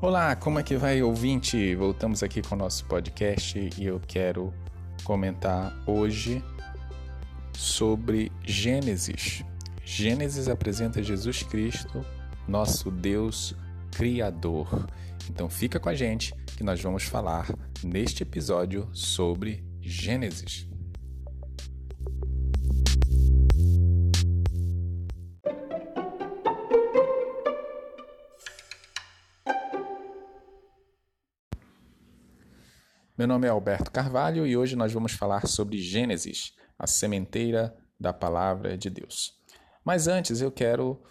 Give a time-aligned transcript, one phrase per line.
[0.00, 1.74] Olá, como é que vai, ouvinte?
[1.74, 4.54] Voltamos aqui com o nosso podcast e eu quero
[5.02, 6.40] comentar hoje
[7.52, 9.42] sobre Gênesis.
[9.84, 12.06] Gênesis apresenta Jesus Cristo,
[12.46, 13.56] nosso Deus
[13.90, 14.86] Criador.
[15.28, 17.52] Então fica com a gente que nós vamos falar
[17.82, 20.67] neste episódio sobre Gênesis.
[33.18, 38.12] Meu nome é Alberto Carvalho e hoje nós vamos falar sobre Gênesis, a sementeira da
[38.12, 39.36] palavra de Deus.
[39.84, 41.02] Mas antes eu quero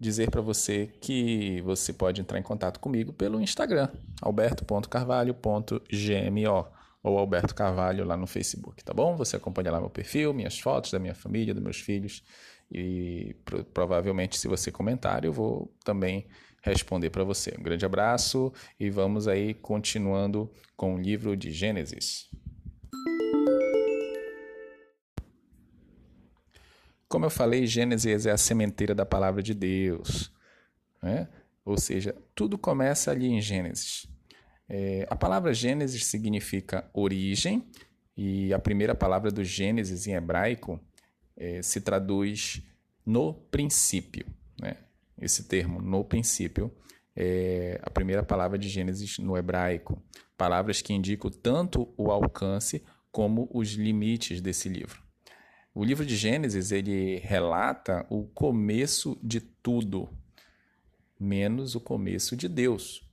[0.00, 3.90] dizer para você que você pode entrar em contato comigo pelo Instagram,
[4.22, 6.68] alberto.carvalho.gmo
[7.02, 9.14] ou Alberto Carvalho lá no Facebook, tá bom?
[9.16, 12.22] Você acompanha lá meu perfil, minhas fotos da minha família, dos meus filhos
[12.70, 13.36] e
[13.74, 16.26] provavelmente se você comentar eu vou também
[16.62, 17.54] responder para você.
[17.58, 22.30] Um grande abraço e vamos aí continuando com o livro de Gênesis.
[27.08, 30.32] Como eu falei, Gênesis é a sementeira da palavra de Deus.
[31.02, 31.28] Né?
[31.64, 34.06] Ou seja, tudo começa ali em Gênesis.
[34.68, 37.68] É, a palavra Gênesis significa origem,
[38.16, 40.80] e a primeira palavra do Gênesis em hebraico
[41.36, 42.62] é, se traduz
[43.04, 44.26] no princípio.
[44.60, 44.76] Né?
[45.22, 46.70] Esse termo no princípio,
[47.14, 50.02] é a primeira palavra de Gênesis no hebraico.
[50.36, 55.00] Palavras que indicam tanto o alcance como os limites desse livro.
[55.74, 60.08] O livro de Gênesis ele relata o começo de tudo,
[61.18, 63.08] menos o começo de Deus.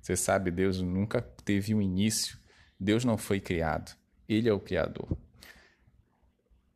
[0.00, 2.38] Você sabe, Deus nunca teve um início.
[2.78, 3.96] Deus não foi criado.
[4.28, 5.16] Ele é o Criador.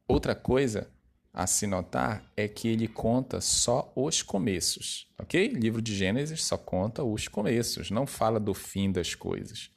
[0.09, 0.91] Outra coisa
[1.33, 5.49] a se notar é que ele conta só os começos, ok?
[5.49, 9.71] livro de Gênesis só conta os começos, não fala do fim das coisas.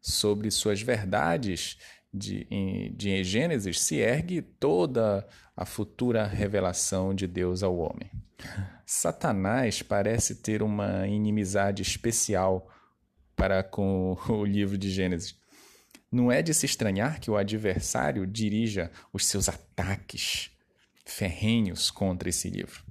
[0.00, 1.78] Sobre suas verdades
[2.12, 2.44] de,
[2.96, 8.10] de Gênesis se ergue toda a futura revelação de Deus ao homem.
[8.84, 12.68] Satanás parece ter uma inimizade especial
[13.36, 15.38] para com o livro de Gênesis.
[16.10, 20.50] Não é de se estranhar que o adversário dirija os seus ataques
[21.10, 22.84] ferrenhos contra esse livro.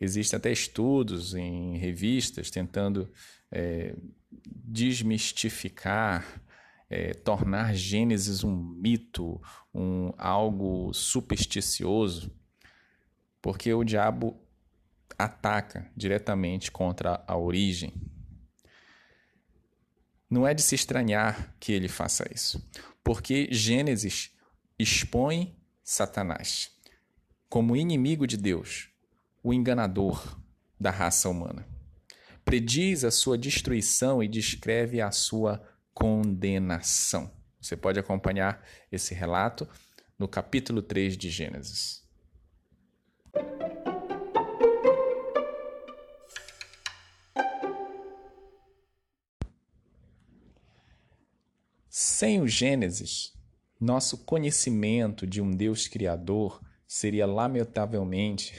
[0.00, 3.10] Existem até estudos em revistas tentando
[3.50, 3.94] é,
[4.44, 6.42] desmistificar,
[6.90, 9.40] é, tornar Gênesis um mito,
[9.72, 12.34] um algo supersticioso,
[13.40, 14.40] porque o diabo
[15.18, 17.92] ataca diretamente contra a origem.
[20.28, 22.68] Não é de se estranhar que ele faça isso,
[23.04, 24.32] porque Gênesis
[24.78, 26.73] expõe Satanás
[27.54, 28.88] como inimigo de Deus,
[29.40, 30.40] o enganador
[30.80, 31.64] da raça humana.
[32.44, 37.30] Prediz a sua destruição e descreve a sua condenação.
[37.60, 39.68] Você pode acompanhar esse relato
[40.18, 42.02] no capítulo 3 de Gênesis.
[51.88, 53.32] Sem o Gênesis,
[53.78, 56.60] nosso conhecimento de um Deus Criador
[56.94, 58.54] seria lamentavelmente,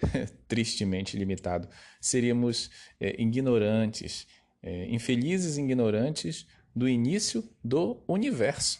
[0.48, 1.68] tristemente limitado.
[2.00, 4.26] Seríamos é, ignorantes,
[4.62, 8.78] é, infelizes ignorantes do início do universo.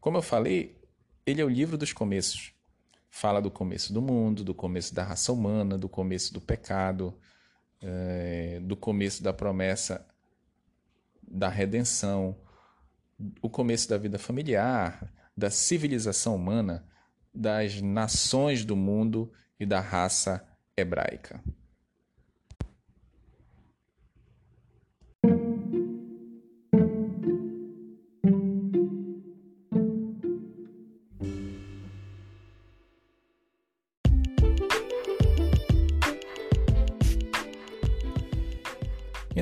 [0.00, 0.82] Como eu falei,
[1.24, 2.52] ele é o livro dos começos.
[3.08, 7.16] Fala do começo do mundo, do começo da raça humana, do começo do pecado,
[7.80, 10.04] é, do começo da promessa
[11.22, 12.36] da redenção,
[13.40, 16.84] o começo da vida familiar, da civilização humana,
[17.34, 20.46] das nações do mundo e da raça
[20.76, 21.42] hebraica.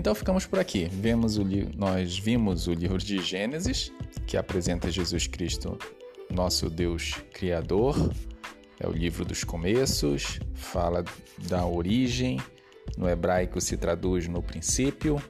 [0.06, 0.84] Então ficamos por aqui.
[0.92, 1.44] Vemos o
[1.74, 3.90] nós vimos o livro de Gênesis,
[4.26, 5.76] que apresenta Jesus Cristo
[6.30, 7.96] nosso Deus Criador,
[8.78, 11.04] é o livro dos começos, fala
[11.48, 12.38] da origem,
[12.96, 15.20] no hebraico se traduz no princípio.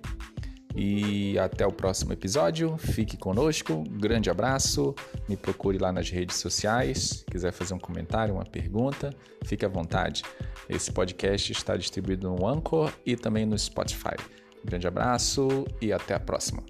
[0.78, 2.76] E até o próximo episódio.
[2.76, 3.82] Fique conosco.
[3.92, 4.94] Grande abraço.
[5.26, 7.24] Me procure lá nas redes sociais.
[7.30, 9.10] Quiser fazer um comentário, uma pergunta,
[9.42, 10.22] fique à vontade.
[10.68, 14.16] Esse podcast está distribuído no Anchor e também no Spotify.
[14.62, 16.62] Grande abraço e até a próxima.